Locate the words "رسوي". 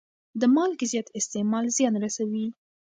2.03-2.47